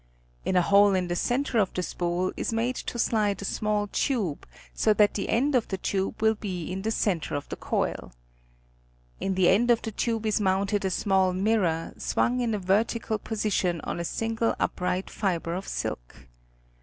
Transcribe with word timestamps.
In 0.43 0.55
a 0.55 0.63
hole 0.63 0.95
in 0.95 1.09
the 1.09 1.15
centre 1.15 1.59
of 1.59 1.71
the 1.75 1.83
spool 1.83 2.33
is 2.35 2.51
made 2.51 2.75
to 2.77 2.97
slide 2.97 3.39
a 3.43 3.45
small 3.45 3.85
tube, 3.85 4.47
so 4.73 4.95
that 4.95 5.13
the 5.13 5.29
end 5.29 5.53
of 5.53 5.67
the 5.67 5.77
tube 5.77 6.23
will 6.23 6.33
be 6.33 6.71
in 6.71 6.81
the 6.81 6.89
centre 6.89 7.35
of 7.35 7.47
the 7.49 7.55
coil. 7.55 8.11
In. 9.19 9.35
the 9.35 9.47
end 9.47 9.69
of 9.69 9.83
the 9.83 9.91
tube 9.91 10.25
is 10.25 10.41
mounted 10.41 10.85
a 10.85 10.89
small 10.89 11.33
mirror, 11.33 11.93
swung 11.99 12.39
in 12.39 12.55
a 12.55 12.57
vertical 12.57 13.19
position 13.19 13.79
on 13.83 13.99
a 13.99 14.03
single 14.03 14.55
upright 14.59 15.07
fibre 15.11 15.53
of 15.53 15.67
silk. 15.67 16.25